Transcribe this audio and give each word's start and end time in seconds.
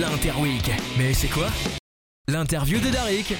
l'Interweek. 0.00 0.72
Mais 0.98 1.14
c'est 1.14 1.28
quoi 1.28 1.46
L'interview 2.26 2.80
de 2.80 2.90
Darik. 2.90 3.34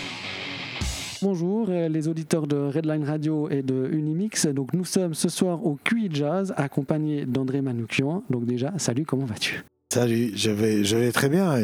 Bonjour 1.21 1.67
euh, 1.69 1.89
les 1.89 2.07
auditeurs 2.07 2.47
de 2.47 2.57
Redline 2.57 3.03
Radio 3.03 3.49
et 3.51 3.63
de 3.63 3.89
Unimix. 3.91 4.47
Donc 4.47 4.73
nous 4.73 4.85
sommes 4.85 5.15
ce 5.15 5.29
soir 5.29 5.65
au 5.67 5.77
QI 5.83 6.09
Jazz 6.13 6.55
accompagné 6.57 7.27
d'André 7.27 7.61
Manoukian. 7.61 8.23
Donc 8.31 8.45
déjà, 8.45 8.73
salut, 8.79 9.05
comment 9.05 9.25
vas-tu? 9.25 9.65
Salut, 9.93 10.33
je 10.37 10.51
vais, 10.51 10.85
je 10.85 10.97
vais 10.97 11.11
très 11.11 11.29
bien. 11.29 11.57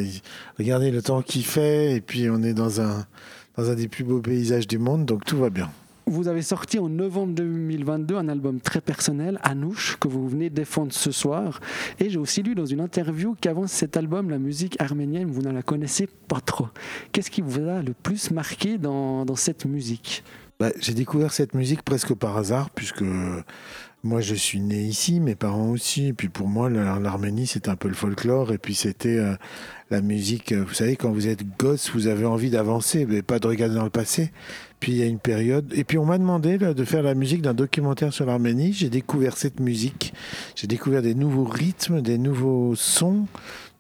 Regardez 0.59 0.91
le 0.91 1.03
temps 1.03 1.23
qu'il 1.23 1.45
fait 1.45 1.95
et 1.95 2.01
puis 2.01 2.29
on 2.29 2.43
est 2.43 2.55
dans 2.55 2.81
un, 2.81 3.07
dans 3.57 3.71
un 3.71 3.75
des 3.75 3.87
plus 3.87 4.03
beaux 4.03 4.21
paysages 4.21 4.67
du 4.67 4.79
monde, 4.79 5.05
donc 5.05 5.25
tout 5.25 5.39
va 5.39 5.51
bien. 5.51 5.71
Vous 6.11 6.27
avez 6.27 6.43
sorti 6.43 6.81
en 6.81 6.89
novembre 6.89 7.35
2022 7.35 8.17
un 8.17 8.29
album 8.29 8.61
très 8.61 8.81
personnel, 8.81 9.39
Anouche, 9.45 9.97
que 10.01 10.09
vous 10.09 10.29
venez 10.29 10.51
défendre 10.51 10.93
ce 10.93 11.13
soir. 11.13 11.61
Et 12.01 12.11
j'ai 12.11 12.19
aussi 12.19 12.43
lu 12.43 12.57
dans 12.57 12.67
une 12.67 12.81
interview 12.81 13.37
qu'avant 13.41 13.69
cet 13.69 13.97
album, 13.97 14.29
la 14.29 14.39
musique 14.39 14.75
arménienne, 14.81 15.31
vous 15.31 15.41
ne 15.41 15.53
la 15.53 15.63
connaissez 15.63 16.09
pas 16.27 16.41
trop. 16.41 16.67
Qu'est-ce 17.13 17.31
qui 17.31 17.43
vous 17.43 17.61
a 17.61 17.81
le 17.81 17.93
plus 17.93 18.33
marqué 18.33 18.77
dans, 18.77 19.25
cette 19.37 19.67
musique? 19.67 20.25
Bah, 20.59 20.71
J'ai 20.81 20.95
découvert 20.95 21.33
cette 21.33 21.55
musique 21.55 21.83
presque 21.83 22.13
par 22.15 22.37
hasard, 22.37 22.71
puisque 22.71 23.05
moi, 24.03 24.21
je 24.21 24.35
suis 24.35 24.59
né 24.59 24.83
ici, 24.83 25.21
mes 25.21 25.37
parents 25.37 25.71
aussi. 25.71 26.09
Et 26.09 26.13
puis 26.13 26.29
pour 26.29 26.49
moi, 26.49 26.69
l'Arménie, 26.69 27.47
c'était 27.47 27.69
un 27.69 27.77
peu 27.77 27.87
le 27.87 27.95
folklore. 27.95 28.53
Et 28.53 28.59
puis 28.59 28.75
c'était 28.75 29.17
euh, 29.17 29.37
la 29.91 30.01
musique. 30.01 30.53
Vous 30.55 30.75
savez, 30.75 30.97
quand 30.97 31.13
vous 31.13 31.29
êtes 31.29 31.45
gosse, 31.57 31.93
vous 31.93 32.09
avez 32.09 32.25
envie 32.25 32.51
d'avancer, 32.51 33.07
mais 33.07 33.23
pas 33.23 33.39
de 33.39 33.47
regarder 33.47 33.77
dans 33.77 33.85
le 33.85 33.91
passé. 33.91 34.33
Puis 34.81 34.93
il 34.93 34.99
y 34.99 35.03
a 35.03 35.07
une 35.07 35.19
période. 35.19 35.73
Et 35.75 35.85
puis 35.85 35.99
on 35.99 36.07
m'a 36.07 36.19
demandé 36.19 36.59
de 36.59 36.85
faire 36.85 37.03
la 37.03 37.15
musique 37.15 37.43
d'un 37.43 37.55
documentaire 37.55 38.13
sur 38.13 38.27
l'Arménie. 38.27 38.73
J'ai 38.73 38.89
découvert 38.89 39.37
cette 39.37 39.61
musique. 39.61 40.15
J'ai 40.57 40.67
découvert 40.67 41.03
des 41.03 41.15
nouveaux 41.15 41.45
rythmes, 41.45 42.01
des 42.01 42.19
nouveaux 42.19 42.75
sons, 42.75 43.27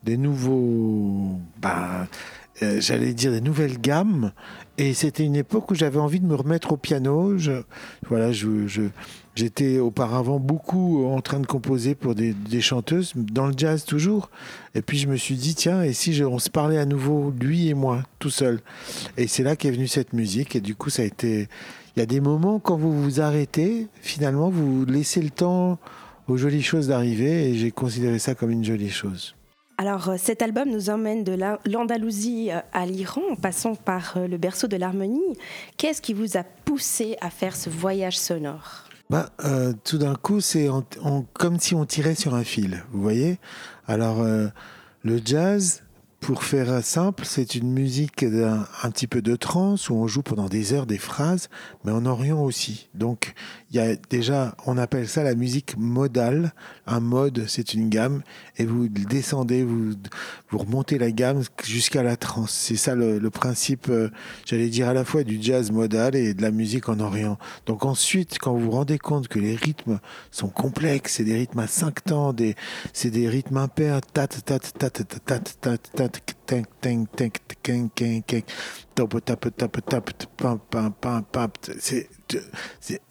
des 0.05 0.17
nouveaux. 0.17 1.41
Bah, 1.61 2.07
euh, 2.63 2.81
j'allais 2.81 3.15
dire 3.15 3.33
des 3.33 3.41
nouvelles 3.41 3.81
gammes. 3.81 4.33
Et 4.79 4.95
c'était 4.95 5.25
une 5.25 5.37
époque 5.37 5.71
où 5.71 5.75
j'avais 5.75 5.99
envie 5.99 6.21
de 6.21 6.27
me 6.27 6.35
remettre 6.35 6.73
au 6.73 6.77
piano. 6.77 7.37
Je, 7.37 7.63
voilà, 8.09 8.33
je, 8.33 8.67
je 8.67 8.83
J'étais 9.37 9.79
auparavant 9.79 10.41
beaucoup 10.41 11.07
en 11.07 11.21
train 11.21 11.39
de 11.39 11.47
composer 11.47 11.95
pour 11.95 12.15
des, 12.15 12.35
chanteuses, 12.61 13.13
dans 13.15 13.47
le 13.47 13.55
jazz 13.57 13.85
toujours. 13.85 14.29
Et 14.75 14.83
puis 14.83 14.99
je 14.99 15.07
me 15.07 15.17
suis 15.17 15.37
dit, 15.37 15.55
tiens, 15.55 15.83
et 15.83 15.93
si 15.93 16.23
on 16.25 16.39
se 16.39 16.51
parlait 16.51 16.79
à 16.79 16.85
nouveau, 16.85 17.33
lui 17.41 17.69
et 17.69 17.75
moi, 17.75 18.03
tout 18.19 18.29
seul? 18.29 18.61
Et 19.17 19.29
c'est 19.29 19.43
là 19.43 19.55
qu'est 19.55 19.71
venue 19.71 19.87
cette 19.87 20.13
musique. 20.13 20.57
Et 20.57 20.61
du 20.61 20.75
coup, 20.75 20.91
ça 20.91 21.03
a 21.03 21.05
été. 21.05 21.49
Il 21.97 22.01
y 22.01 22.03
a 22.03 22.07
des 22.07 22.21
moments 22.21 22.59
quand 22.59 22.77
vous 22.77 22.93
vous 22.93 23.21
arrêtez, 23.21 23.87
finalement, 24.03 24.51
vous 24.51 24.85
laissez 24.85 25.23
le 25.23 25.31
temps 25.31 25.79
aux 26.29 26.37
jolies 26.37 26.63
choses 26.63 26.89
d'arriver. 26.89 27.49
Et 27.49 27.55
j'ai 27.55 27.71
considéré 27.71 28.19
ça 28.19 28.35
comme 28.35 28.51
une 28.51 28.65
jolie 28.65 28.91
chose. 28.91 29.37
Alors 29.81 30.11
euh, 30.11 30.17
cet 30.19 30.43
album 30.43 30.69
nous 30.69 30.91
emmène 30.91 31.25
de 31.25 31.35
l'Andalousie 31.65 32.51
euh, 32.51 32.61
à 32.75 32.85
l'Iran 32.85 33.23
en 33.33 33.35
passant 33.35 33.75
par 33.75 34.13
euh, 34.19 34.27
le 34.27 34.37
berceau 34.37 34.67
de 34.67 34.77
l'harmonie. 34.77 35.39
Qu'est-ce 35.79 36.03
qui 36.03 36.13
vous 36.13 36.37
a 36.37 36.43
poussé 36.43 37.17
à 37.23 37.31
faire 37.31 37.57
ce 37.57 37.71
voyage 37.71 38.19
sonore? 38.19 38.85
Bah, 39.09 39.31
tout 39.83 39.97
d'un 39.97 40.15
coup, 40.17 40.41
c'est 40.41 40.69
comme 41.33 41.59
si 41.59 41.75
on 41.75 41.87
tirait 41.87 42.15
sur 42.15 42.35
un 42.35 42.45
fil, 42.45 42.85
vous 42.93 43.01
voyez? 43.03 43.41
Alors, 43.89 44.23
le 44.23 45.21
jazz, 45.25 45.83
pour 46.21 46.45
faire 46.45 46.85
simple, 46.85 47.25
c'est 47.25 47.55
une 47.55 47.73
musique 47.73 48.23
un, 48.23 48.67
un, 48.83 48.91
petit 48.91 49.07
peu 49.07 49.23
de 49.23 49.37
trance 49.37 49.89
où 49.89 49.95
on 49.95 50.07
joue 50.07 50.23
pendant 50.23 50.49
des 50.49 50.75
heures 50.75 50.87
des 50.87 50.99
phrases, 50.99 51.49
mais 51.85 51.93
en 51.93 52.05
Orient 52.05 52.43
aussi. 52.43 52.89
Donc, 52.95 53.33
il 53.71 53.77
y 53.77 53.81
a 53.81 53.97
déjà, 53.97 54.55
on 54.67 54.77
appelle 54.77 55.09
ça 55.09 55.23
la 55.23 55.35
musique 55.35 55.77
modale. 55.79 56.53
Un 56.87 57.01
mode, 57.01 57.45
c'est 57.49 57.73
une 57.73 57.89
gamme, 57.89 58.23
et 58.59 58.67
vous 58.67 58.89
descendez, 58.89 59.65
vous, 59.65 59.93
vous 60.51 60.59
remontez 60.59 60.99
la 60.99 61.11
gamme 61.11 61.43
jusqu'à 61.65 62.03
la 62.03 62.17
trance. 62.17 62.53
C'est 62.53 62.77
ça 62.77 62.95
le, 62.95 63.19
le 63.19 63.31
principe, 63.31 63.89
euh, 63.89 64.11
j'allais 64.45 64.69
dire 64.69 64.89
à 64.89 64.93
la 64.93 65.05
fois 65.05 65.25
du 65.25 65.39
jazz 65.41 65.71
modal 65.71 66.17
et 66.17 66.35
de 66.35 66.43
la 66.43 66.51
musique 66.51 66.89
en 66.91 67.01
Orient. 67.01 67.39
Donc 67.65 67.85
ensuite, 67.87 68.39
quand 68.39 68.53
vous 68.53 68.67
vous 68.67 68.71
rendez 68.73 68.99
compte 68.99 69.29
que 69.29 69.39
les 69.39 69.57
rythmes 69.57 70.01
sont 70.31 70.49
complexes, 70.49 71.15
c'est 71.15 71.25
des 71.25 71.37
rythmes 71.37 71.61
à 71.61 71.67
cinq 71.67 72.05
temps, 72.05 72.35
des, 72.35 72.57
c'est 72.93 73.11
des 73.11 73.29
rythmes 73.29 73.57
impairs, 73.57 74.01
tat, 74.03 74.29
tat, 74.29 74.59
tat, 74.59 74.91
tat, 74.91 75.05
tat, 75.25 75.39
tat, 75.61 75.79
tat, 75.79 76.10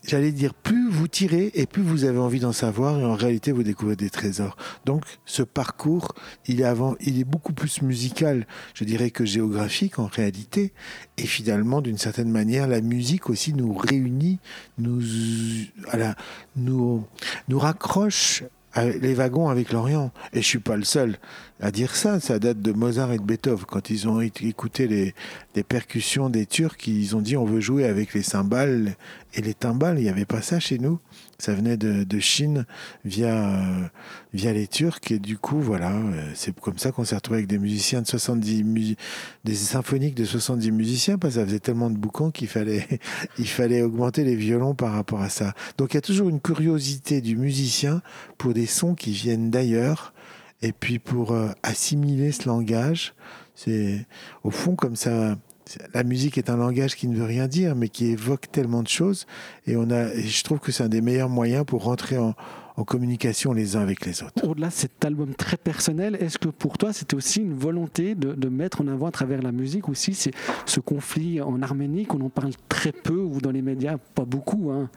j'allais 0.04 0.32
dire, 0.32 0.54
plus 0.54 0.90
vous 0.90 1.08
tirez 1.08 1.52
et 1.54 1.66
plus 1.66 1.82
vous 1.82 2.06
avez 2.06 2.18
envie 2.18 2.40
d'en 2.40 2.52
savoir 2.52 3.00
et 3.00 3.06
en 3.06 3.16
réalité 3.16 3.52
vous 3.52 3.64
découvrez 3.64 3.96
des 3.96 4.10
trésors. 4.10 4.58
Donc 4.86 5.04
ce 5.26 5.44
parcours, 5.44 6.14
il 6.48 6.62
est, 6.62 7.24
beaucoup 7.24 7.54
plus 7.54 7.82
musical, 7.82 8.48
je 8.74 8.84
dirais, 8.84 9.12
que 9.12 9.26
géographique 9.26 10.00
en 10.00 10.08
réalité. 10.08 10.74
Et 11.18 11.26
finalement, 11.26 11.82
d'une 11.82 11.98
certaine 11.98 12.32
manière, 12.32 12.68
la 12.68 12.82
musique 12.82 13.30
aussi 13.30 13.54
nous 13.54 13.74
réunit, 13.74 14.40
nous, 14.78 15.02
nous, 16.56 17.06
raccroche 17.52 18.44
les 18.76 19.14
wagons 19.14 19.50
avec 19.50 19.72
l'Orient. 19.72 20.12
Et 20.34 20.42
je 20.42 20.48
suis 20.48 20.60
pas 20.60 20.78
le 20.78 20.84
seul 20.84 21.18
à 21.60 21.72
dire 21.72 21.96
ça. 21.96 22.20
Ça 22.20 22.40
date 22.40 22.62
de 22.62 22.72
Mozart 22.72 23.12
et 23.14 23.18
de 23.18 23.24
Beethoven. 23.24 23.66
Quand 23.66 23.90
ils 23.90 24.08
ont 24.08 24.22
écouté 24.22 24.88
les, 24.88 25.14
percussions 25.64 26.30
des 26.30 26.46
Turcs, 26.46 26.88
ils 26.88 27.16
ont 27.16 27.22
dit 27.22 27.36
on 27.36 27.46
veut 27.46 27.60
jouer 27.60 27.86
avec 27.86 28.14
les 28.14 28.24
cymbales 28.24 28.96
et 29.34 29.42
les 29.42 29.54
timbales. 29.54 30.00
Il 30.00 30.04
n'y 30.04 30.10
avait 30.10 30.26
pas 30.26 30.42
ça 30.42 30.60
chez 30.60 30.80
nous. 30.80 31.00
Ça 31.38 31.54
venait 31.54 31.78
de, 31.78 32.04
de 32.04 32.20
Chine 32.20 32.66
via, 33.06 33.50
euh, 33.50 33.86
via 34.34 34.52
les 34.52 34.68
Turcs. 34.68 35.00
Et 35.10 35.20
du 35.20 35.38
coup, 35.38 35.60
voilà, 35.60 35.92
euh, 35.92 36.32
c'est 36.34 36.58
comme 36.60 36.78
ça 36.78 36.92
qu'on 36.92 37.06
s'est 37.06 37.16
retrouvé 37.16 37.40
avec 37.40 37.48
des 37.48 37.60
musiciens 37.60 38.02
de 38.02 38.08
70, 38.08 38.96
des 39.46 39.56
symphoniques 39.56 40.16
de 40.16 40.26
70 40.26 40.72
musiciens, 40.72 41.18
parce 41.18 41.36
que 41.36 41.40
ça 41.40 41.46
faisait 41.46 41.60
tellement 41.60 41.90
de 41.90 41.98
boucans 41.98 42.32
qu'il 42.32 42.48
fallait, 42.48 42.88
il 43.38 43.48
fallait 43.48 43.82
augmenter 43.82 44.24
les 44.24 44.36
violons 44.36 44.76
par 44.76 44.94
rapport 44.94 45.22
à 45.22 45.30
ça. 45.30 45.54
Donc 45.78 45.94
il 45.94 45.98
y 45.98 46.00
a 46.00 46.02
toujours 46.02 46.30
une 46.30 46.42
curiosité 46.42 47.22
du 47.22 47.38
musicien 47.38 48.02
pour 48.38 48.54
des 48.54 48.66
sons 48.66 48.96
qui 48.96 49.12
viennent 49.12 49.50
d'ailleurs. 49.50 50.14
Et 50.62 50.74
puis 50.74 51.00
pour 51.00 51.32
euh, 51.32 51.50
assimiler 51.64 52.32
ce 52.32 52.48
langage, 52.48 53.14
c'est 53.56 54.06
au 54.44 54.52
fond 54.52 54.76
comme 54.76 54.96
ça 54.96 55.36
la 55.94 56.04
musique 56.04 56.38
est 56.38 56.50
un 56.50 56.58
langage 56.58 56.96
qui 56.96 57.08
ne 57.08 57.16
veut 57.16 57.26
rien 57.26 57.48
dire, 57.48 57.76
mais 57.76 57.90
qui 57.90 58.08
évoque 58.08 58.52
tellement 58.52 58.84
de 58.84 58.88
choses. 58.88 59.26
Et, 59.68 59.76
on 59.76 59.90
a, 59.92 60.14
je 60.16 60.44
trouve 60.44 60.60
que 60.60 60.72
c'est 60.72 60.84
un 60.84 60.90
des 60.90 61.02
meilleurs 61.02 61.30
moyens 61.30 61.66
pour 61.66 61.84
rentrer 61.84 62.18
en, 62.18 62.36
communication 62.88 63.52
les 63.52 63.76
uns 63.76 63.82
avec 63.82 64.06
les 64.06 64.24
autres. 64.24 64.42
Au-delà 64.48 64.68
de 64.68 64.72
cet 64.72 65.04
album 65.04 65.36
très 65.36 65.58
personnel, 65.58 66.16
est-ce 66.22 66.38
que 66.38 66.48
pour 66.48 66.78
toi 66.78 66.94
c'était 66.94 67.14
aussi 67.14 67.42
une 67.42 67.54
volonté 67.54 68.16
de, 68.16 68.48
mettre 68.48 68.80
en 68.80 68.88
avant 68.88 69.08
à 69.08 69.12
travers 69.12 69.42
la 69.42 69.52
musique 69.52 69.90
aussi 69.90 70.14
c'est 70.14 70.32
ce 70.66 70.80
conflit 70.80 71.42
en 71.42 71.62
Arménie 71.62 72.06
qu'on 72.06 72.22
en 72.22 72.30
parle 72.30 72.54
très 72.70 72.94
peu 72.94 73.20
ou 73.20 73.42
dans 73.42 73.52
les 73.52 73.62
médias 73.62 73.98
pas 74.16 74.24
beaucoup 74.24 74.72
hein. 74.72 74.90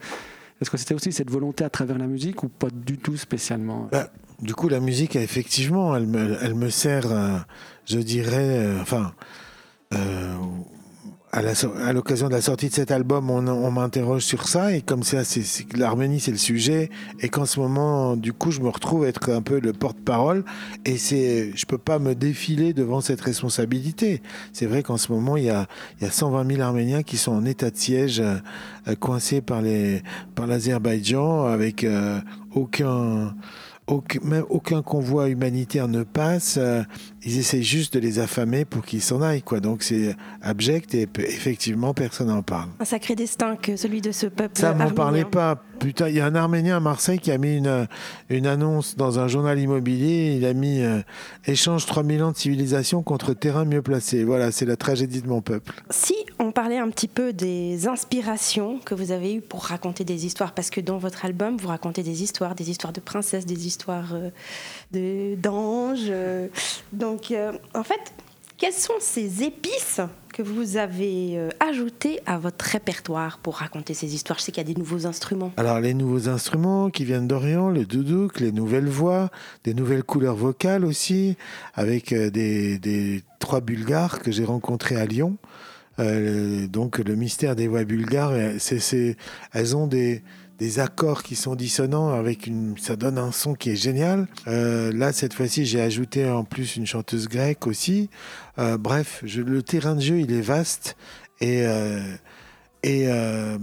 Est-ce 0.61 0.69
que 0.69 0.77
c'était 0.77 0.93
aussi 0.93 1.11
cette 1.11 1.29
volonté 1.29 1.65
à 1.65 1.69
travers 1.69 1.97
la 1.97 2.07
musique 2.07 2.41
ou 2.43 2.47
pas 2.47 2.69
du 2.73 2.97
tout 2.97 3.17
spécialement? 3.17 3.89
Bah, 3.91 4.09
Du 4.43 4.53
coup, 4.53 4.67
la 4.67 4.81
musique, 4.81 5.15
effectivement, 5.15 5.95
elle 5.95 6.05
me, 6.05 6.69
sert, 6.69 7.09
euh, 7.09 7.37
je 7.85 7.99
dirais, 7.99 8.57
euh, 8.57 8.81
enfin, 8.81 9.13
euh, 9.93 10.35
à 11.31 11.93
l'occasion 11.93 12.27
de 12.27 12.33
la 12.33 12.41
sortie 12.41 12.67
de 12.67 12.73
cet 12.73 12.91
album, 12.91 13.29
on, 13.29 13.71
m'interroge 13.71 14.23
sur 14.23 14.49
ça. 14.49 14.75
Et 14.75 14.81
comme 14.81 15.01
ça, 15.01 15.21
l'Arménie, 15.77 16.19
c'est 16.19 16.31
le 16.31 16.37
sujet. 16.37 16.89
Et 17.21 17.29
qu'en 17.29 17.45
ce 17.45 17.61
moment, 17.61 18.17
du 18.17 18.33
coup, 18.33 18.51
je 18.51 18.59
me 18.59 18.67
retrouve 18.67 19.05
à 19.05 19.07
être 19.07 19.31
un 19.31 19.41
peu 19.41 19.61
le 19.61 19.71
porte-parole. 19.71 20.43
Et 20.83 20.97
c'est, 20.97 21.53
je 21.55 21.65
peux 21.65 21.77
pas 21.77 21.97
me 21.97 22.13
défiler 22.13 22.73
devant 22.73 22.99
cette 22.99 23.21
responsabilité. 23.21 24.21
C'est 24.51 24.65
vrai 24.65 24.83
qu'en 24.83 24.97
ce 24.97 25.09
moment, 25.09 25.37
il 25.37 25.45
y 25.45 25.51
a, 25.51 25.67
il 26.01 26.03
y 26.03 26.07
a 26.07 26.11
120 26.11 26.51
000 26.55 26.61
Arméniens 26.61 27.01
qui 27.01 27.15
sont 27.15 27.31
en 27.31 27.45
état 27.45 27.71
de 27.71 27.77
siège, 27.77 28.21
coincés 28.99 29.39
par 29.39 29.61
les, 29.61 30.03
par 30.35 30.47
l'Azerbaïdjan 30.47 31.45
avec 31.45 31.85
aucun 32.53 33.33
aucun, 33.87 34.19
aucun 34.49 34.81
convoi 34.81 35.29
humanitaire 35.29 35.87
ne 35.87 36.03
passe. 36.03 36.59
Ils 37.25 37.37
essaient 37.39 37.63
juste 37.63 37.93
de 37.93 37.99
les 37.99 38.19
affamer 38.19 38.65
pour 38.65 38.83
qu'ils 38.83 39.01
s'en 39.01 39.21
aillent. 39.21 39.41
Quoi. 39.41 39.59
Donc 39.59 39.83
c'est 39.83 40.15
abject 40.41 40.93
et 40.93 41.07
effectivement, 41.19 41.93
personne 41.93 42.27
n'en 42.27 42.41
parle. 42.41 42.69
Un 42.79 42.85
sacré 42.85 43.15
destin 43.15 43.55
que 43.55 43.75
celui 43.77 44.01
de 44.01 44.11
ce 44.11 44.27
peuple. 44.27 44.59
Ça, 44.59 44.73
m'en 44.73 44.89
parlait 44.91 45.25
pas. 45.25 45.63
Putain, 45.79 46.07
il 46.07 46.15
y 46.15 46.19
a 46.19 46.25
un 46.25 46.35
Arménien 46.35 46.77
à 46.77 46.79
Marseille 46.79 47.19
qui 47.19 47.31
a 47.31 47.37
mis 47.37 47.57
une, 47.57 47.87
une 48.29 48.47
annonce 48.47 48.95
dans 48.95 49.19
un 49.19 49.27
journal 49.27 49.59
immobilier. 49.59 50.35
Il 50.37 50.45
a 50.45 50.53
mis 50.53 50.81
euh, 50.81 51.01
échange 51.45 51.85
3000 51.85 52.23
ans 52.23 52.31
de 52.31 52.37
civilisation 52.37 53.03
contre 53.03 53.33
terrain 53.33 53.65
mieux 53.65 53.81
placé. 53.81 54.23
Voilà, 54.23 54.51
c'est 54.51 54.65
la 54.65 54.77
tragédie 54.77 55.21
de 55.21 55.27
mon 55.27 55.41
peuple. 55.41 55.73
Si 55.89 56.15
on 56.39 56.51
parlait 56.51 56.77
un 56.77 56.89
petit 56.89 57.07
peu 57.07 57.33
des 57.33 57.87
inspirations 57.87 58.79
que 58.79 58.95
vous 58.95 59.11
avez 59.11 59.35
eues 59.35 59.41
pour 59.41 59.65
raconter 59.65 60.03
des 60.03 60.25
histoires, 60.25 60.53
parce 60.53 60.69
que 60.69 60.81
dans 60.81 60.97
votre 60.97 61.25
album, 61.25 61.57
vous 61.57 61.67
racontez 61.67 62.03
des 62.03 62.23
histoires, 62.23 62.55
des 62.55 62.69
histoires 62.69 62.93
de 62.93 63.01
princesses, 63.01 63.45
des 63.45 63.67
histoires 63.67 64.13
euh, 64.13 65.35
d'anges. 65.35 66.05
Euh, 66.07 66.47
donc, 67.13 67.29
euh, 67.29 67.51
en 67.75 67.83
fait, 67.83 68.11
Quelles 68.57 68.71
sont 68.71 68.93
ces 68.99 69.43
épices 69.43 69.99
que 70.33 70.41
vous 70.41 70.77
avez 70.77 71.37
euh, 71.37 71.49
ajoutées 71.59 72.19
à 72.25 72.37
votre 72.37 72.63
répertoire 72.63 73.39
pour 73.39 73.57
raconter 73.57 73.93
ces 73.93 74.15
histoires? 74.15 74.39
Je 74.39 74.45
sais 74.45 74.51
qu'il 74.53 74.65
y 74.65 74.71
a 74.71 74.73
des 74.73 74.79
nouveaux 74.79 75.05
instruments. 75.05 75.51
Alors 75.57 75.79
les 75.79 75.93
nouveaux 75.93 76.29
instruments 76.29 76.89
qui 76.89 77.03
viennent 77.03 77.27
d'Orient, 77.27 77.69
le 77.69 77.85
doudouk, 77.85 78.39
les 78.39 78.53
nouvelles 78.53 78.87
voix, 78.87 79.31
des 79.63 79.73
nouvelles 79.73 80.03
couleurs 80.03 80.35
vocales 80.35 80.85
aussi, 80.85 81.35
avec 81.73 82.13
euh, 82.13 82.29
des, 82.29 82.77
des 82.79 83.23
trois 83.39 83.59
Bulgares 83.59 84.19
que 84.19 84.31
j'ai 84.31 84.45
rencontrés 84.45 84.95
à 84.95 85.05
Lyon. 85.05 85.37
Donc 85.99 86.97
le 86.97 87.15
mystère 87.15 87.55
des 87.55 87.67
voix 87.67 87.83
bulgares, 87.83 88.33
c'est, 88.57 89.15
elles 89.51 89.75
ont 89.77 89.85
des, 89.85 90.23
des 90.59 90.79
accords 90.79 91.23
qui 91.23 91.35
sont 91.35 91.55
dissonants 91.55 92.13
avec 92.13 92.47
une, 92.47 92.77
ça 92.77 92.95
donne 92.95 93.17
un 93.17 93.31
son 93.31 93.53
qui 93.53 93.71
est 93.71 93.75
génial. 93.75 94.27
Euh, 94.47 94.91
là 94.93 95.11
cette 95.11 95.33
fois-ci 95.33 95.65
j'ai 95.65 95.81
ajouté 95.81 96.29
en 96.29 96.43
plus 96.43 96.75
une 96.75 96.85
chanteuse 96.85 97.27
grecque 97.27 97.67
aussi. 97.67 98.09
Euh, 98.59 98.77
bref, 98.77 99.21
je, 99.25 99.41
le 99.41 99.63
terrain 99.63 99.95
de 99.95 100.01
jeu 100.01 100.19
il 100.19 100.31
est 100.31 100.41
vaste 100.41 100.95
et 101.41 101.65
euh, 101.65 102.01
et, 102.83 103.07
euh, 103.07 103.57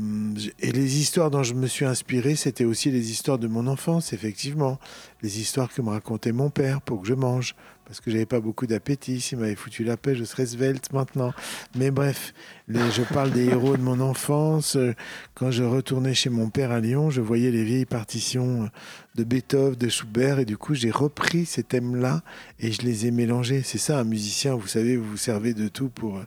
et 0.61 0.73
les 0.73 0.99
histoires 0.99 1.31
dont 1.31 1.43
je 1.43 1.53
me 1.53 1.67
suis 1.67 1.85
inspiré, 1.85 2.37
c'était 2.37 2.65
aussi 2.65 2.91
les 2.91 3.11
histoires 3.11 3.39
de 3.39 3.49
mon 3.49 3.67
enfance, 3.67 4.15
effectivement. 4.15 4.79
Les 5.21 5.41
histoires 5.41 5.71
que 5.73 5.83
me 5.83 5.91
racontait 5.91 6.33
mon 6.33 6.49
père 6.49 6.81
pour 6.81 7.03
que 7.03 7.09
je 7.09 7.13
mange, 7.13 7.55
parce 7.85 8.01
que 8.01 8.11
j'avais 8.11 8.25
pas 8.25 8.41
beaucoup 8.41 8.67
d'appétit. 8.67 9.21
S'il 9.21 9.37
m'avait 9.37 9.57
foutu 9.57 9.85
la 9.85 9.99
paix, 9.99 10.15
je 10.15 10.25
serais 10.25 10.47
svelte 10.47 10.91
maintenant. 10.95 11.35
Mais 11.77 11.91
bref, 11.91 12.33
je 12.69 13.03
parle 13.13 13.31
des 13.31 13.45
héros 13.45 13.77
de 13.77 13.83
mon 13.83 14.01
enfance. 14.01 14.77
Euh, 14.77 14.95
Quand 15.35 15.51
je 15.51 15.65
retournais 15.65 16.15
chez 16.15 16.31
mon 16.31 16.49
père 16.49 16.71
à 16.71 16.81
Lyon, 16.81 17.11
je 17.11 17.21
voyais 17.21 17.51
les 17.51 17.65
vieilles 17.65 17.85
partitions 17.85 18.71
de 19.17 19.25
Beethoven, 19.25 19.75
de 19.75 19.89
Schubert, 19.91 20.39
et 20.39 20.47
du 20.47 20.57
coup, 20.57 20.75
j'ai 20.75 20.91
repris 20.91 21.45
ces 21.45 21.63
thèmes-là 21.63 22.23
et 22.59 22.73
je 22.73 22.81
les 22.83 23.07
ai 23.07 23.11
mélangés. 23.11 23.61
C'est 23.63 23.77
ça, 23.77 23.99
un 23.99 24.05
musicien, 24.05 24.55
vous 24.55 24.69
savez, 24.69 24.97
vous 24.97 25.11
vous 25.11 25.17
servez 25.19 25.53
de 25.53 25.69
tout 25.69 25.91
pour, 25.91 26.23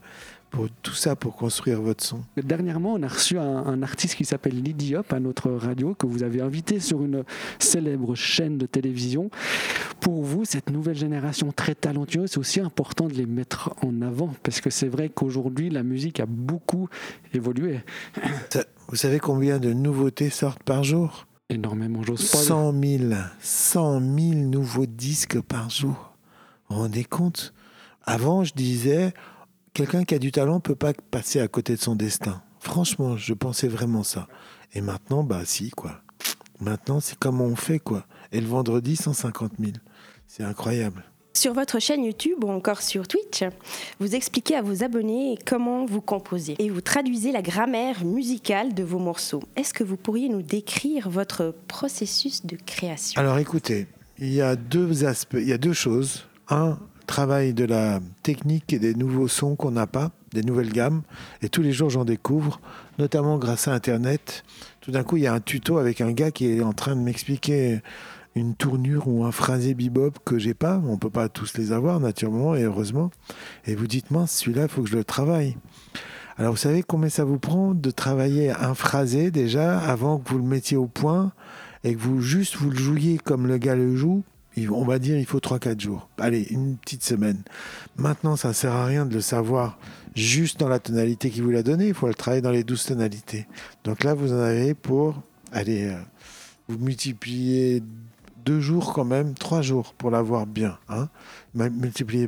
pour 0.54 0.70
tout 0.84 0.94
ça, 0.94 1.16
pour 1.16 1.36
construire 1.36 1.82
votre 1.82 2.04
son. 2.04 2.20
Dernièrement, 2.38 2.94
on 2.94 3.02
a 3.02 3.08
reçu 3.08 3.40
un, 3.40 3.44
un 3.66 3.82
artiste 3.82 4.14
qui 4.16 4.24
s'appelle 4.24 4.62
Lydie 4.62 4.96
Hop 4.96 5.12
à 5.12 5.20
notre 5.20 5.50
radio, 5.50 5.96
que 5.96 6.06
vous 6.06 6.22
avez 6.22 6.42
invité 6.42 6.80
sur 6.80 7.04
une 7.04 7.24
célèbre 7.58 8.14
chaîne 8.14 8.60
de 8.60 8.68
télévision. 8.68 9.32
Pour 10.00 10.22
vous, 10.24 10.46
cette 10.46 10.70
nouvelle 10.70 10.96
génération 10.96 11.52
très 11.52 11.74
talentueuse, 11.74 12.30
c'est 12.32 12.38
aussi 12.38 12.60
important 12.60 13.08
de 13.08 13.14
les 13.14 13.26
mettre 13.26 13.74
en 13.82 14.02
avant, 14.04 14.32
parce 14.44 14.62
que 14.62 14.70
c'est 14.70 14.88
vrai 14.88 15.10
qu'aujourd'hui, 15.10 15.72
la 15.72 15.82
musique 15.82 16.20
a 16.20 16.28
beaucoup 16.28 16.88
évolué. 17.34 17.80
Ça- 18.52 18.64
Vous 18.90 18.96
savez 18.96 19.20
combien 19.20 19.58
de 19.58 19.74
nouveautés 19.74 20.30
sortent 20.30 20.62
par 20.64 20.84
jour? 20.84 21.26
Énormément, 21.50 22.04
j'ose 22.04 22.30
pas. 22.30 22.38
100 22.38 22.74
000, 22.80 23.04
100 23.42 24.00
000 24.02 24.12
nouveaux 24.36 24.86
disques 24.86 25.42
par 25.42 25.72
jour. 25.72 26.14
Vous 26.70 26.76
vous 26.76 26.82
rendez 26.84 27.04
compte? 27.06 27.54
Avant, 28.06 28.44
je 28.44 28.54
disais, 28.54 29.14
quelqu'un 29.74 30.04
qui 30.04 30.16
a 30.16 30.20
du 30.20 30.32
talent 30.32 30.60
peut 30.60 30.76
pas 30.76 30.94
passer 30.94 31.40
à 31.40 31.48
côté 31.48 31.76
de 31.76 31.82
son 31.82 31.96
destin. 31.96 32.42
Franchement, 32.60 33.18
je 33.18 33.34
pensais 33.34 33.68
vraiment 33.68 34.04
ça. 34.04 34.28
Et 34.74 34.82
maintenant, 34.82 35.24
bah 35.24 35.42
si, 35.46 35.72
quoi. 35.72 36.02
Maintenant, 36.60 37.00
c'est 37.00 37.18
comment 37.18 37.46
on 37.46 37.56
fait, 37.56 37.80
quoi. 37.80 38.06
Et 38.32 38.40
le 38.40 38.48
vendredi, 38.48 38.96
150 38.96 39.54
000. 39.60 39.72
C'est 40.28 40.44
incroyable. 40.44 41.04
Sur 41.36 41.54
votre 41.54 41.80
chaîne 41.80 42.04
YouTube 42.04 42.44
ou 42.44 42.52
encore 42.52 42.84
sur 42.84 43.08
Twitch, 43.08 43.44
vous 44.00 44.14
expliquez 44.14 44.56
à 44.56 44.62
vos 44.62 44.84
abonnés 44.84 45.38
comment 45.46 45.84
vous 45.86 46.00
composez 46.00 46.56
et 46.60 46.70
vous 46.70 46.82
traduisez 46.82 47.32
la 47.32 47.42
grammaire 47.42 48.06
musicale 48.06 48.76
de 48.76 48.84
vos 48.84 49.00
morceaux. 49.00 49.42
Est-ce 49.56 49.74
que 49.74 49.84
vous 49.84 49.98
pourriez 49.98 50.30
nous 50.30 50.44
décrire 50.44 51.10
votre 51.10 51.56
processus 51.68 52.46
de 52.46 52.56
création? 52.56 53.20
Alors 53.20 53.40
écoutez, 53.40 53.88
il 54.20 54.32
y 54.32 54.42
a 54.42 54.56
deux 54.56 55.06
aspects, 55.06 55.38
il 55.40 55.48
y 55.48 55.54
a 55.54 55.58
deux 55.58 55.74
choses. 55.74 56.28
Un, 56.50 56.78
travail 57.06 57.54
de 57.54 57.66
la 57.66 58.00
technique 58.24 58.74
et 58.74 58.80
des 58.80 58.96
nouveaux 58.96 59.28
sons 59.28 59.56
qu'on 59.56 59.72
n'a 59.72 59.88
pas, 59.88 60.12
des 60.34 60.44
nouvelles 60.44 60.72
gammes. 60.72 61.04
Et 61.42 61.50
tous 61.50 61.62
les 61.62 61.72
jours, 61.72 61.90
j'en 61.90 62.06
découvre, 62.06 62.60
notamment 63.00 63.38
grâce 63.38 63.68
à 63.68 63.74
Internet. 63.74 64.44
Tout 64.82 64.92
d'un 64.92 65.04
coup, 65.04 65.18
il 65.18 65.24
y 65.24 65.28
a 65.28 65.34
un 65.34 65.40
tuto 65.40 65.78
avec 65.78 66.02
un 66.02 66.12
gars 66.12 66.32
qui 66.32 66.48
est 66.48 66.62
en 66.62 66.74
train 66.74 66.96
de 66.96 67.02
m'expliquer 67.02 67.82
une 68.36 68.56
tournure 68.56 69.08
ou 69.08 69.26
un 69.26 69.32
phrasé 69.32 69.74
bebop 69.74 70.12
que 70.26 70.40
j'ai 70.40 70.54
pas. 70.54 70.82
On 70.88 70.98
peut 70.98 71.10
pas 71.10 71.30
tous 71.30 71.58
les 71.58 71.72
avoir, 71.72 72.00
naturellement, 72.00 72.56
et 72.56 72.64
heureusement. 72.64 73.12
Et 73.66 73.76
vous 73.76 73.88
dites, 73.88 74.12
mince, 74.12 74.32
celui-là, 74.32 74.64
il 74.64 74.70
faut 74.70 74.82
que 74.82 74.90
je 74.90 74.98
le 74.98 75.04
travaille. 75.04 75.56
Alors, 76.38 76.52
vous 76.52 76.58
savez 76.58 76.82
combien 76.82 77.10
ça 77.10 77.26
vous 77.26 77.38
prend 77.38 77.76
de 77.76 77.92
travailler 77.92 78.50
un 78.50 78.74
phrasé 78.74 79.30
déjà 79.30 79.78
avant 79.78 80.18
que 80.18 80.30
vous 80.30 80.40
le 80.40 80.44
mettiez 80.44 80.78
au 80.78 80.88
point 80.88 81.32
et 81.84 81.94
que 81.94 82.00
vous 82.00 82.22
juste 82.22 82.56
vous 82.56 82.72
le 82.72 82.78
jouiez 82.78 83.20
comme 83.20 83.46
le 83.46 83.58
gars 83.58 83.76
le 83.76 83.96
joue? 83.96 84.24
On 84.70 84.84
va 84.84 85.00
dire 85.00 85.18
il 85.18 85.26
faut 85.26 85.40
3-4 85.40 85.80
jours. 85.80 86.10
Allez, 86.18 86.48
une 86.50 86.78
petite 86.78 87.04
semaine. 87.04 87.42
Maintenant, 87.98 88.36
ça 88.36 88.50
ne 88.50 88.54
sert 88.54 88.74
à 88.74 88.86
rien 88.86 89.06
de 89.06 89.14
le 89.14 89.22
savoir 89.22 89.78
juste 90.16 90.60
dans 90.60 90.70
la 90.70 90.80
tonalité 90.80 91.30
qu'il 91.30 91.44
vous 91.44 91.52
l'a 91.52 91.64
donné. 91.64 91.88
Il 91.88 91.94
faut 91.94 92.08
le 92.08 92.14
travailler 92.14 92.42
dans 92.42 92.52
les 92.52 92.64
12 92.64 92.86
tonalités. 92.86 93.48
Donc 93.84 94.04
là, 94.04 94.14
vous 94.14 94.32
en 94.32 94.40
avez 94.40 94.74
pour, 94.74 95.22
allez, 95.52 95.86
euh, 95.86 95.98
vous 96.68 96.78
multipliez 96.78 97.84
deux 98.46 98.60
jours 98.60 98.94
quand 98.94 99.06
même, 99.06 99.34
trois 99.34 99.62
jours 99.62 99.94
pour 99.94 100.12
l'avoir 100.12 100.46
bien. 100.46 100.78
Hein. 100.90 101.10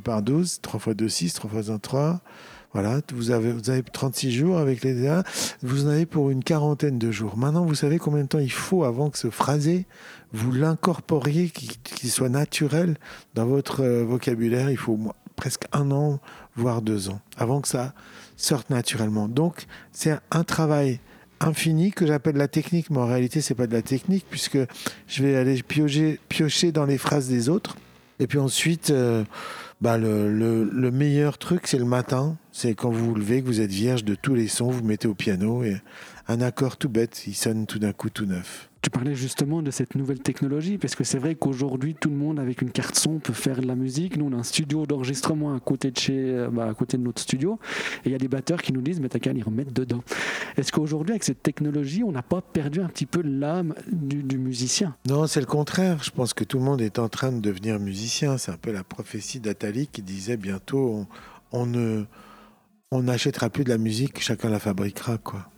Par 0.03 0.21
12, 0.21 0.59
3 0.61 0.79
fois 0.79 0.93
2, 0.93 1.09
6, 1.09 1.33
3 1.33 1.49
fois 1.49 1.71
1, 1.71 1.77
3. 1.79 2.21
Voilà, 2.75 2.99
vous 3.13 3.31
avez, 3.31 3.53
vous 3.53 3.69
avez 3.69 3.83
36 3.83 4.33
jours 4.33 4.57
avec 4.57 4.83
les 4.83 4.93
DA. 4.95 5.23
Vous 5.63 5.85
en 5.85 5.91
avez 5.91 6.05
pour 6.05 6.29
une 6.29 6.43
quarantaine 6.43 6.99
de 6.99 7.09
jours. 7.09 7.37
Maintenant, 7.37 7.63
vous 7.63 7.73
savez 7.73 7.99
combien 7.99 8.23
de 8.23 8.27
temps 8.27 8.39
il 8.39 8.51
faut 8.51 8.83
avant 8.83 9.09
que 9.09 9.17
ce 9.17 9.29
phrasé, 9.29 9.85
vous 10.33 10.51
l'incorporiez, 10.51 11.51
qu'il 11.51 12.11
soit 12.11 12.27
naturel 12.27 12.97
dans 13.33 13.45
votre 13.45 13.81
euh, 13.81 14.03
vocabulaire. 14.03 14.69
Il 14.69 14.75
faut 14.75 14.99
presque 15.37 15.63
un 15.71 15.89
an, 15.89 16.19
voire 16.57 16.81
deux 16.81 17.07
ans, 17.07 17.21
avant 17.37 17.61
que 17.61 17.69
ça 17.69 17.93
sorte 18.35 18.69
naturellement. 18.69 19.29
Donc, 19.29 19.67
c'est 19.93 20.17
un 20.31 20.43
travail 20.43 20.99
infini 21.39 21.91
que 21.91 22.05
j'appelle 22.05 22.35
la 22.35 22.49
technique, 22.49 22.89
mais 22.89 22.97
en 22.97 23.07
réalité, 23.07 23.39
c'est 23.39 23.55
pas 23.55 23.67
de 23.67 23.73
la 23.73 23.83
technique, 23.83 24.25
puisque 24.29 24.59
je 25.07 25.23
vais 25.23 25.37
aller 25.37 25.63
piocher 25.63 26.73
dans 26.73 26.85
les 26.85 26.97
phrases 26.97 27.29
des 27.29 27.47
autres. 27.47 27.77
Et 28.19 28.27
puis 28.27 28.37
ensuite, 28.39 28.91
euh, 28.91 29.23
bah, 29.81 29.97
le, 29.97 30.31
le- 30.31 30.63
le 30.63 30.91
meilleur 30.91 31.37
truc, 31.37 31.67
c'est 31.67 31.77
le 31.77 31.85
matin. 31.85 32.37
C'est 32.51 32.73
quand 32.75 32.89
vous 32.89 33.05
vous 33.09 33.15
levez, 33.15 33.41
que 33.41 33.47
vous 33.47 33.61
êtes 33.61 33.71
vierge 33.71 34.03
de 34.05 34.15
tous 34.15 34.35
les 34.35 34.47
sons, 34.47 34.69
vous 34.71 34.83
mettez 34.83 35.07
au 35.07 35.13
piano 35.15 35.63
et 35.63 35.81
un 36.27 36.41
accord 36.41 36.77
tout 36.77 36.89
bête, 36.89 37.23
il 37.27 37.35
sonne 37.35 37.65
tout 37.67 37.79
d'un 37.79 37.91
coup 37.93 38.09
tout 38.09 38.25
neuf. 38.25 38.69
Tu 38.85 38.91
parlais 38.91 39.15
justement 39.15 39.63
de 39.63 39.71
cette 39.71 39.95
nouvelle 39.95 40.19
technologie, 40.19 40.77
parce 40.77 40.93
que 40.93 41.03
c'est 41.03 41.17
vrai 41.17 41.33
qu'aujourd'hui, 41.33 41.95
tout 41.95 42.11
le 42.11 42.15
monde 42.15 42.39
avec 42.39 42.61
une 42.61 42.69
carte 42.69 42.95
son 42.95 43.17
peut 43.17 43.33
faire 43.33 43.59
de 43.59 43.65
la 43.65 43.73
musique. 43.73 44.15
Nous, 44.15 44.25
on 44.25 44.33
a 44.33 44.35
un 44.35 44.43
studio 44.43 44.85
d'enregistrement 44.85 45.55
à 45.55 45.59
côté 45.59 45.89
de 45.89 45.97
chez, 45.97 46.13
euh, 46.15 46.49
bah, 46.51 46.67
à 46.69 46.73
côté 46.75 46.95
de 46.97 47.01
notre 47.01 47.19
studio, 47.19 47.57
et 48.03 48.09
il 48.09 48.11
y 48.11 48.15
a 48.15 48.19
des 48.19 48.27
batteurs 48.27 48.61
qui 48.61 48.73
nous 48.73 48.83
disent, 48.83 48.99
mais 48.99 49.09
t'as 49.09 49.17
qu'à 49.17 49.33
les 49.33 49.41
remettre 49.41 49.71
dedans. 49.73 50.03
Est-ce 50.55 50.71
qu'aujourd'hui, 50.71 51.13
avec 51.13 51.23
cette 51.23 51.41
technologie, 51.41 52.03
on 52.03 52.11
n'a 52.11 52.21
pas 52.21 52.41
perdu 52.41 52.79
un 52.79 52.87
petit 52.87 53.07
peu 53.07 53.23
l'âme 53.23 53.73
du, 53.91 54.37
musicien? 54.37 54.95
Non, 55.07 55.25
c'est 55.25 55.39
le 55.39 55.47
contraire. 55.47 56.03
Je 56.03 56.11
pense 56.11 56.35
que 56.35 56.43
tout 56.43 56.59
le 56.59 56.65
monde 56.65 56.79
est 56.79 56.99
en 56.99 57.09
train 57.09 57.31
de 57.31 57.39
devenir 57.39 57.79
musicien. 57.79 58.37
C'est 58.37 58.51
un 58.51 58.57
peu 58.57 58.71
la 58.71 58.83
prophétie 58.83 59.39
d'Atali 59.39 59.87
qui 59.87 60.03
disait 60.03 60.37
bientôt 60.37 61.07
on, 61.51 61.59
on 61.59 61.65
ne 61.65 62.03
on 62.91 63.01
n'achètera 63.01 63.49
plus 63.49 63.63
de 63.63 63.69
la 63.69 63.79
musique, 63.79 64.21
chacun 64.21 64.51
la 64.51 64.59
fabriquera 64.59 65.17
quoi. 65.17 65.49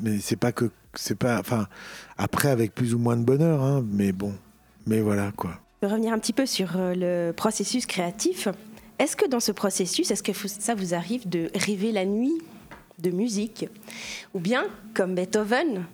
Mais 0.00 0.18
c'est 0.20 0.36
pas 0.36 0.52
que 0.52 0.70
c'est 0.94 1.18
pas 1.18 1.40
enfin 1.40 1.66
après 2.16 2.50
avec 2.50 2.74
plus 2.74 2.94
ou 2.94 2.98
moins 2.98 3.16
de 3.16 3.22
bonheur 3.22 3.62
hein, 3.62 3.84
mais 3.90 4.12
bon. 4.12 4.32
Mais 4.86 5.00
voilà 5.00 5.32
quoi. 5.36 5.58
Revenir 5.82 6.12
un 6.12 6.18
petit 6.18 6.32
peu 6.32 6.46
sur 6.46 6.76
euh, 6.76 6.94
le 6.94 7.32
processus 7.32 7.86
créatif. 7.86 8.48
Est-ce 8.98 9.16
que 9.16 9.28
dans 9.28 9.40
ce 9.40 9.50
processus, 9.50 10.10
est-ce 10.10 10.22
que 10.22 10.32
ça 10.32 10.74
vous 10.76 10.94
arrive 10.94 11.28
de 11.28 11.50
rêver 11.56 11.90
la 11.90 12.04
nuit 12.04 12.40
de 13.00 13.10
musique? 13.10 13.66
Ou 14.34 14.38
bien, 14.38 14.64
comme 14.94 15.16
Beethoven, 15.16 15.84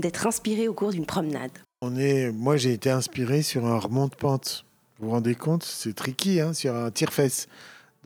d'être 0.00 0.26
inspiré 0.26 0.66
au 0.66 0.74
cours 0.74 0.90
d'une 0.90 1.06
promenade? 1.06 1.52
On 1.82 1.94
est 1.96 2.32
moi 2.32 2.56
j'ai 2.56 2.72
été 2.72 2.90
inspiré 2.90 3.42
sur 3.42 3.66
un 3.66 3.78
remonte-pente. 3.78 4.64
Vous 4.98 5.06
vous 5.06 5.12
rendez 5.12 5.34
compte? 5.34 5.62
C'est 5.62 5.94
tricky 5.94 6.40
hein, 6.40 6.52
sur 6.52 6.74
un 6.74 6.90
tire-fesse. 6.90 7.48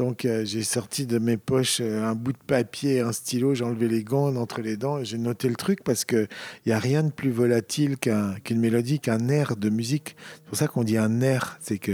Donc 0.00 0.24
euh, 0.24 0.46
j'ai 0.46 0.62
sorti 0.62 1.04
de 1.04 1.18
mes 1.18 1.36
poches 1.36 1.82
euh, 1.82 2.08
un 2.08 2.14
bout 2.14 2.32
de 2.32 2.38
papier, 2.46 3.00
un 3.00 3.12
stylo, 3.12 3.54
j'ai 3.54 3.64
enlevé 3.64 3.86
les 3.86 4.02
gants 4.02 4.34
entre 4.36 4.62
les 4.62 4.78
dents 4.78 4.98
et 4.98 5.04
j'ai 5.04 5.18
noté 5.18 5.46
le 5.46 5.56
truc 5.56 5.84
parce 5.84 6.06
que 6.06 6.26
il 6.64 6.70
y 6.70 6.72
a 6.72 6.78
rien 6.78 7.02
de 7.02 7.10
plus 7.10 7.30
volatile 7.30 7.98
qu'un- 7.98 8.34
qu'une 8.42 8.60
mélodie, 8.60 8.98
qu'un 8.98 9.28
air 9.28 9.56
de 9.56 9.68
musique. 9.68 10.16
C'est 10.36 10.44
pour 10.46 10.56
ça 10.56 10.68
qu'on 10.68 10.84
dit 10.84 10.96
un 10.96 11.20
air, 11.20 11.58
c'est 11.60 11.76
que 11.76 11.92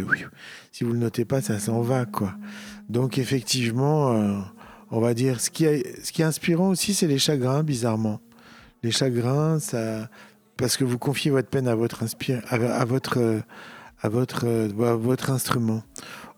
si 0.70 0.84
vous 0.84 0.92
le 0.92 1.00
notez 1.00 1.25
pas, 1.25 1.40
ça 1.40 1.58
s'en 1.58 1.80
va 1.80 2.06
quoi. 2.06 2.36
Donc 2.88 3.18
effectivement, 3.18 4.12
euh, 4.12 4.38
on 4.92 5.00
va 5.00 5.12
dire 5.12 5.40
ce 5.40 5.50
qui 5.50 5.64
est, 5.64 6.20
inspirant 6.20 6.68
aussi, 6.68 6.94
c'est 6.94 7.08
les 7.08 7.18
chagrins, 7.18 7.64
bizarrement. 7.64 8.20
Les 8.84 8.92
chagrins, 8.92 9.58
ça 9.58 10.08
parce 10.56 10.76
que 10.76 10.84
vous 10.84 10.96
confiez 10.96 11.32
votre 11.32 11.48
peine 11.48 11.66
à 11.66 11.75
votre 11.75 12.04
inspire, 12.04 12.40
à, 12.50 12.84
votre 12.84 13.42
à 14.06 14.08
votre 14.08 14.46
euh, 14.46 14.68
à 14.86 14.94
votre 14.96 15.30
instrument. 15.30 15.82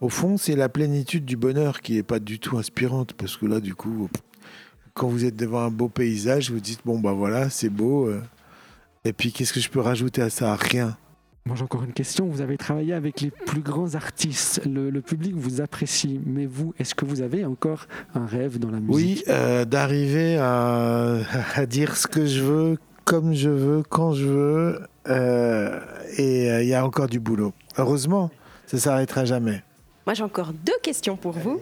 Au 0.00 0.08
fond, 0.08 0.36
c'est 0.38 0.56
la 0.56 0.68
plénitude 0.68 1.24
du 1.24 1.36
bonheur 1.36 1.80
qui 1.80 1.94
n'est 1.94 2.02
pas 2.02 2.18
du 2.18 2.38
tout 2.38 2.56
inspirante, 2.56 3.12
parce 3.14 3.36
que 3.36 3.46
là, 3.46 3.60
du 3.60 3.74
coup, 3.74 4.08
quand 4.94 5.08
vous 5.08 5.24
êtes 5.24 5.36
devant 5.36 5.60
un 5.60 5.70
beau 5.70 5.88
paysage, 5.88 6.50
vous 6.50 6.60
dites 6.60 6.80
bon 6.84 6.98
bah 6.98 7.12
voilà, 7.12 7.50
c'est 7.50 7.68
beau. 7.68 8.06
euh, 8.08 8.20
et 9.04 9.12
puis 9.12 9.32
qu'est-ce 9.32 9.52
que 9.52 9.60
je 9.60 9.68
peux 9.68 9.80
rajouter 9.80 10.22
à 10.22 10.30
ça? 10.30 10.54
Rien. 10.56 10.96
Moi 11.46 11.56
j'ai 11.56 11.64
encore 11.64 11.82
une 11.84 11.92
question. 11.94 12.26
Vous 12.26 12.40
avez 12.42 12.56
travaillé 12.58 12.92
avec 12.92 13.20
les 13.20 13.30
plus 13.30 13.60
grands 13.62 13.94
artistes. 13.94 14.60
Le, 14.66 14.90
le 14.90 15.00
public 15.00 15.34
vous 15.34 15.60
apprécie. 15.60 16.20
Mais 16.26 16.46
vous, 16.46 16.74
est-ce 16.78 16.94
que 16.94 17.04
vous 17.06 17.22
avez 17.22 17.44
encore 17.44 17.86
un 18.14 18.26
rêve 18.26 18.58
dans 18.58 18.70
la 18.70 18.80
musique? 18.80 18.94
Oui, 18.94 19.22
euh, 19.28 19.64
d'arriver 19.64 20.36
à, 20.38 21.18
à 21.54 21.64
dire 21.66 21.96
ce 21.96 22.06
que 22.06 22.26
je 22.26 22.42
veux, 22.42 22.76
comme 23.04 23.32
je 23.34 23.48
veux, 23.50 23.82
quand 23.88 24.12
je 24.12 24.26
veux. 24.26 24.80
Euh, 25.08 25.80
et 26.16 26.50
euh, 26.50 26.62
il 26.62 26.68
y 26.68 26.74
a 26.74 26.84
encore 26.84 27.08
du 27.08 27.20
boulot. 27.20 27.52
Heureusement, 27.76 28.30
ça 28.66 28.78
s'arrêtera 28.78 29.24
jamais. 29.24 29.62
Moi, 30.06 30.14
j'ai 30.14 30.22
encore 30.22 30.52
deux 30.52 30.78
questions 30.82 31.16
pour 31.16 31.32
vous. 31.32 31.60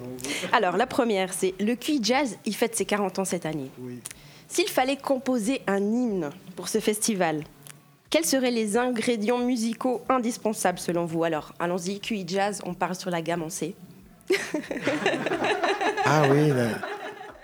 Alors, 0.52 0.76
la 0.76 0.86
première, 0.86 1.32
c'est 1.32 1.54
le 1.58 1.74
QI 1.74 2.00
Jazz, 2.02 2.38
il 2.44 2.54
fête 2.54 2.76
ses 2.76 2.84
40 2.84 3.18
ans 3.18 3.24
cette 3.24 3.44
année. 3.44 3.70
S'il 4.48 4.68
fallait 4.68 4.96
composer 4.96 5.62
un 5.66 5.78
hymne 5.78 6.30
pour 6.54 6.68
ce 6.68 6.78
festival, 6.78 7.42
quels 8.08 8.24
seraient 8.24 8.52
les 8.52 8.76
ingrédients 8.76 9.38
musicaux 9.38 10.02
indispensables 10.08 10.78
selon 10.78 11.06
vous? 11.06 11.24
Alors, 11.24 11.54
allons-y, 11.58 11.98
QI 11.98 12.24
Jazz, 12.26 12.62
on 12.64 12.72
parle 12.72 12.94
sur 12.94 13.10
la 13.10 13.20
gamme 13.20 13.42
en 13.42 13.50
C. 13.50 13.74
Ah 16.04 16.22
oui, 16.30 16.52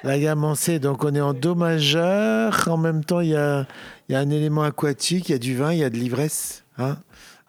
la 0.04 0.54
C. 0.54 0.78
Donc 0.78 1.04
on 1.04 1.14
est 1.14 1.20
en 1.20 1.34
Do 1.34 1.54
majeur. 1.54 2.68
En 2.68 2.76
même 2.76 3.04
temps, 3.04 3.20
il 3.20 3.30
y 3.30 3.36
a, 3.36 3.66
il 4.08 4.12
y 4.12 4.14
a 4.16 4.18
un 4.18 4.30
élément 4.30 4.62
aquatique, 4.62 5.28
il 5.28 5.32
y 5.32 5.34
a 5.34 5.38
du 5.38 5.56
vin, 5.56 5.72
il 5.72 5.78
y 5.78 5.84
a 5.84 5.90
de 5.90 5.96
l'ivresse. 5.96 6.64
hein. 6.78 6.98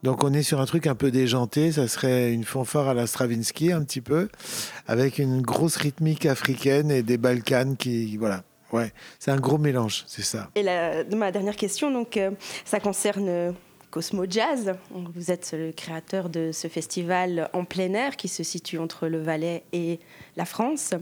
Donc 0.03 0.25
on 0.25 0.33
est 0.33 0.43
sur 0.43 0.59
un 0.59 0.65
truc 0.65 0.85
un 0.87 0.95
peu 0.95 1.11
déjanté. 1.11 1.71
Ça 1.71 1.87
serait 1.87 2.33
une 2.33 2.43
fanfare 2.43 2.89
à 2.89 2.93
la 2.93 3.07
Stravinsky 3.07 3.71
un 3.71 3.83
petit 3.83 4.01
peu, 4.01 4.27
avec 4.87 5.17
une 5.17 5.41
grosse 5.41 5.77
rythmique 5.77 6.25
africaine 6.25 6.91
et 6.91 7.03
des 7.03 7.17
Balkans 7.17 7.75
qui, 7.77 8.17
voilà. 8.17 8.43
Ouais, 8.73 8.91
c'est 9.19 9.29
un 9.29 9.39
gros 9.39 9.59
mélange, 9.59 10.03
c'est 10.07 10.23
ça. 10.23 10.49
Et 10.55 10.63
la- 10.63 11.03
ma 11.15 11.31
dernière 11.31 11.55
question, 11.55 11.91
donc, 11.91 12.17
euh, 12.17 12.31
ça 12.65 12.79
concerne 12.79 13.29
euh, 13.29 13.51
Cosmo 13.93 14.25
Jazz. 14.27 14.73
Vous 14.89 15.29
êtes 15.29 15.53
le 15.55 15.71
créateur 15.71 16.27
de 16.27 16.49
ce 16.51 16.67
festival 16.67 17.47
en 17.53 17.63
plein 17.63 17.93
air 17.93 18.15
qui 18.15 18.27
se 18.27 18.41
situe 18.41 18.79
entre 18.79 19.07
le 19.07 19.21
Valais 19.21 19.61
et 19.71 19.99
la 20.35 20.45
France. 20.45 20.95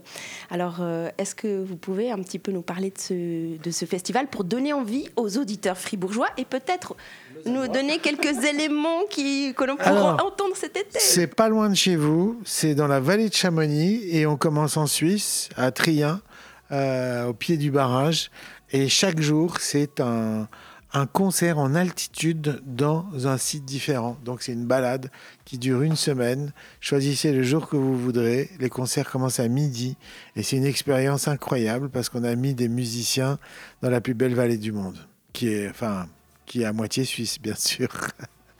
Alors, 0.49 0.79
euh, 0.81 1.07
est-ce 1.17 1.33
que 1.33 1.63
vous 1.63 1.77
pouvez 1.77 2.11
un 2.11 2.17
petit 2.17 2.37
peu 2.37 2.51
nous 2.51 2.63
parler 2.63 2.89
de 2.89 2.97
ce, 2.97 3.57
de 3.57 3.71
ce 3.71 3.85
festival 3.85 4.27
pour 4.27 4.43
donner 4.43 4.73
envie 4.73 5.07
aux 5.15 5.37
auditeurs 5.37 5.77
fribourgeois 5.77 6.27
et 6.35 6.43
peut-être 6.43 6.97
nous 7.45 7.65
donner 7.69 7.99
quelques 7.99 8.43
éléments 8.43 9.03
qui, 9.09 9.53
que 9.53 9.63
l'on 9.63 9.77
pourra 9.77 9.89
Alors, 9.91 10.25
entendre 10.25 10.57
cet 10.57 10.75
été? 10.75 10.99
C'est 10.99 11.33
pas 11.33 11.47
loin 11.47 11.69
de 11.69 11.75
chez 11.75 11.95
vous, 11.95 12.41
c'est 12.43 12.75
dans 12.75 12.87
la 12.87 12.99
vallée 12.99 13.29
de 13.29 13.33
Chamonix 13.33 14.03
et 14.11 14.25
on 14.25 14.35
commence 14.35 14.75
en 14.75 14.85
Suisse, 14.85 15.47
à 15.55 15.71
Trien, 15.71 16.21
euh, 16.73 17.27
au 17.27 17.33
pied 17.33 17.55
du 17.55 17.71
barrage. 17.71 18.31
Et 18.73 18.89
chaque 18.89 19.21
jour, 19.21 19.59
c'est 19.59 20.01
un, 20.01 20.49
un 20.93 21.05
concert 21.05 21.57
en 21.57 21.73
altitude 21.75 22.61
dans 22.65 23.05
un 23.25 23.37
site 23.37 23.63
différent. 23.65 24.17
Donc 24.25 24.41
c'est 24.41 24.51
une 24.51 24.65
balade 24.65 25.09
qui 25.45 25.57
dure 25.57 25.81
une 25.83 25.95
semaine. 25.95 26.51
Choisissez 26.81 27.31
le 27.31 27.43
jour 27.43 27.69
que 27.69 27.75
vous 27.77 27.97
voudrez. 27.97 28.49
Les 28.59 28.69
concerts 28.69 29.09
commencent 29.09 29.39
à 29.39 29.47
midi 29.47 29.95
et 30.35 30.43
c'est 30.43 30.57
une 30.57 30.65
expérience 30.65 31.27
incroyable 31.27 31.89
parce 31.89 32.09
qu'on 32.09 32.23
a 32.25 32.35
mis 32.35 32.53
des 32.53 32.67
musiciens 32.67 33.39
dans 33.81 33.89
la 33.89 34.01
plus 34.01 34.13
belle 34.13 34.35
vallée 34.35 34.57
du 34.57 34.71
monde, 34.73 34.97
qui 35.33 35.47
est, 35.47 35.69
enfin, 35.69 36.07
qui 36.45 36.63
est 36.63 36.65
à 36.65 36.73
moitié 36.73 37.05
suisse, 37.05 37.39
bien 37.41 37.55
sûr. 37.55 37.87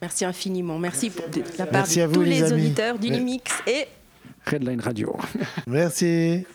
Merci 0.02 0.26
infiniment. 0.26 0.80
Merci 0.80 1.10
pour- 1.10 1.28
de 1.30 1.42
la 1.60 1.66
part 1.66 1.82
Merci 1.82 1.98
de 2.00 2.04
à 2.04 2.08
vous, 2.08 2.14
tous 2.14 2.22
les 2.22 2.40
les 2.40 2.54
auditeurs 2.54 2.98
d'Unimix 2.98 3.52
et 3.68 3.86
Redline 4.48 4.80
Radio. 4.82 5.16
Merci. 5.68 6.46